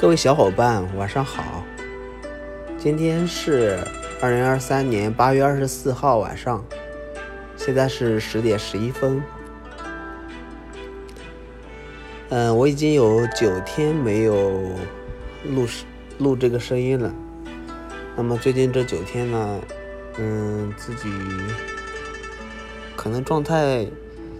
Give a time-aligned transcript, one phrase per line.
[0.00, 1.62] 各位小伙伴，晚上好。
[2.78, 3.78] 今天是
[4.18, 6.64] 二零二三年八月二十四号晚上，
[7.54, 9.22] 现在是十点十一分。
[12.30, 14.72] 嗯，我已经有九天没有
[15.44, 15.66] 录
[16.16, 17.12] 录这个声音了。
[18.16, 19.60] 那么最近这九天呢，
[20.16, 21.10] 嗯，自己
[22.96, 23.86] 可能状态，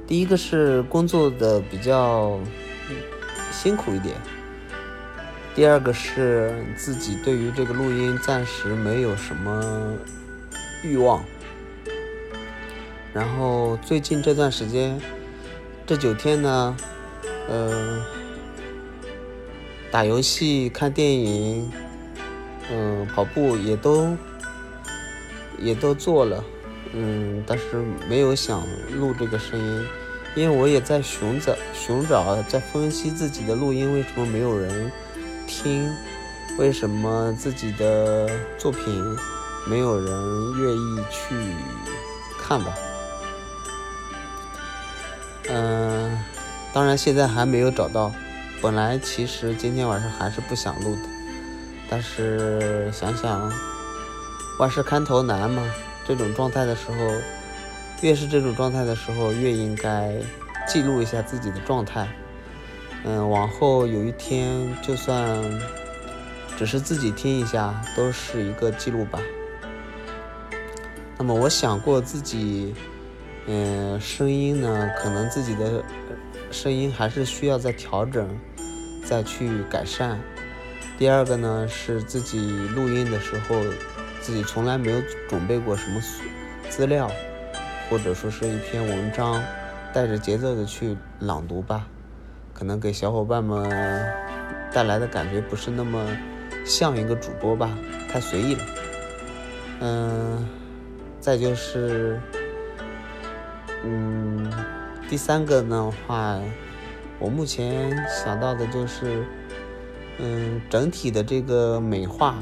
[0.06, 2.40] 第一个是工作的比较
[3.52, 4.16] 辛苦一点。
[5.60, 9.94] 第二个是自己对于这个录音暂时没有什么
[10.82, 11.22] 欲望，
[13.12, 14.98] 然后最近这段时间，
[15.86, 16.74] 这九天呢，
[17.46, 18.02] 呃，
[19.90, 21.70] 打游戏、看电影，
[22.72, 24.16] 嗯，跑步也都
[25.58, 26.42] 也都做了，
[26.94, 29.86] 嗯，但是没有想录这个声音，
[30.34, 34.90] 因为我也在寻找寻找，在分析自己的录音为什么没有人。
[35.50, 35.92] 听，
[36.58, 39.04] 为什么自己的作品
[39.66, 41.34] 没有人愿意去
[42.40, 42.72] 看吧？
[45.48, 46.16] 嗯，
[46.72, 48.12] 当然现在还没有找到。
[48.62, 51.02] 本来其实今天晚上还是不想录的，
[51.90, 53.52] 但是想想
[54.58, 55.62] 万事开头难嘛，
[56.06, 56.96] 这种状态的时候，
[58.02, 60.14] 越是这种状态的时候，越应该
[60.68, 62.08] 记录一下自己的状态。
[63.04, 65.42] 嗯，往后有一天，就算
[66.56, 69.18] 只是自己听一下，都是一个记录吧。
[71.16, 72.74] 那么我想过自己，
[73.46, 75.82] 嗯，声音呢，可能自己的
[76.50, 78.28] 声音还是需要再调整，
[79.04, 80.20] 再去改善。
[80.98, 83.56] 第二个呢，是自己录音的时候，
[84.20, 86.00] 自己从来没有准备过什么
[86.68, 87.10] 资料，
[87.88, 89.42] 或者说是一篇文章，
[89.94, 91.86] 带着节奏的去朗读吧。
[92.60, 93.70] 可能给小伙伴们
[94.70, 96.06] 带来的感觉不是那么
[96.66, 97.70] 像一个主播吧，
[98.12, 98.60] 太随意了。
[99.80, 100.46] 嗯，
[101.18, 102.20] 再就是，
[103.82, 104.52] 嗯，
[105.08, 106.38] 第三个的话，
[107.18, 109.24] 我目前想到的就是，
[110.18, 112.34] 嗯，整体的这个美化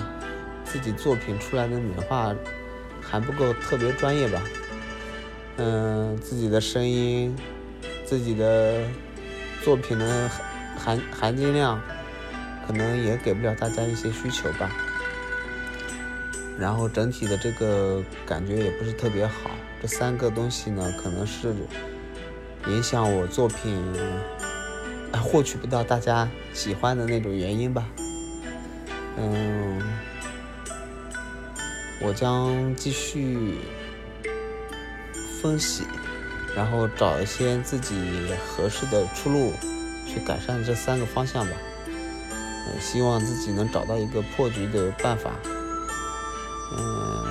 [0.64, 2.34] 自己作品出来的美化
[3.00, 4.42] 还不够特别专业吧。
[5.58, 7.36] 嗯，自己的声音，
[8.04, 8.82] 自己的。
[9.68, 10.40] 作品的含
[10.78, 11.78] 含含金量
[12.66, 14.70] 可能也给不了大家一些需求吧，
[16.58, 19.50] 然后整体的这个感觉也不是特别好。
[19.82, 21.54] 这三个东西呢，可能是
[22.66, 23.76] 影响我作品
[25.12, 27.86] 获取不到大家喜欢的那种原因吧。
[29.18, 29.82] 嗯，
[32.00, 33.56] 我将继续
[35.42, 35.84] 分析。
[36.56, 37.94] 然后找一些自己
[38.46, 39.52] 合适的出路，
[40.06, 41.52] 去改善这三个方向吧。
[41.86, 45.30] 嗯，希望自己能找到一个破局的办法。
[46.76, 47.24] 嗯，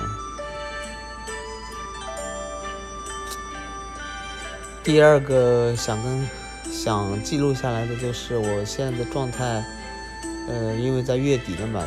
[4.82, 6.28] 第二个想跟
[6.72, 9.64] 想记录下来的就是我现在的状态。
[10.48, 11.84] 呃，因为在月底了嘛，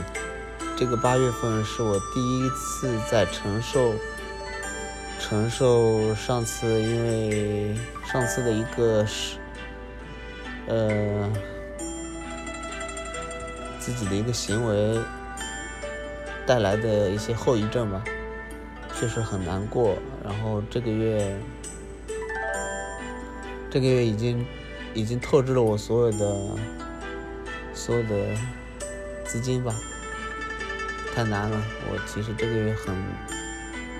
[0.77, 3.93] 这个八月份是我第一次在承受。
[5.21, 7.77] 承受上次因为
[8.11, 9.37] 上次的一个是，
[10.67, 11.31] 呃，
[13.79, 14.99] 自己的一个行为
[16.45, 18.03] 带来的一些后遗症吧，
[18.93, 19.95] 确实很难过。
[20.21, 21.33] 然后这个月，
[23.69, 24.45] 这个月已经
[24.93, 26.35] 已经透支了我所有的
[27.73, 28.35] 所有的
[29.23, 29.73] 资金吧，
[31.15, 31.63] 太难了。
[31.89, 32.93] 我其实这个月很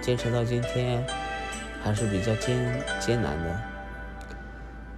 [0.01, 1.05] 坚持到今天。
[1.83, 3.59] 还是比较艰艰难的，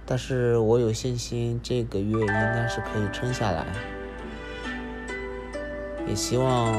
[0.04, 3.64] 但是我有信心这个月应该是可以撑下来，
[6.06, 6.74] 也希望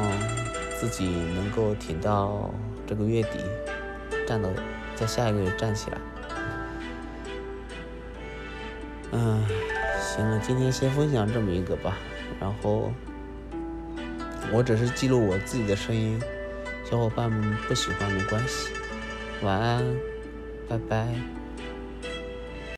[0.80, 2.53] 自己能够挺到
[2.85, 3.40] 这个月底，
[4.28, 4.47] 站到
[4.96, 5.97] 在下一个月站起来。
[9.12, 9.44] 嗯，
[10.00, 11.97] 行了，今天先分享这么一个吧，
[12.40, 12.91] 然后
[14.53, 16.22] 我只是记录我自己的声音，
[16.90, 18.70] 小伙伴们不喜欢没关系。
[19.41, 19.84] 晚安，
[20.70, 21.45] 拜拜。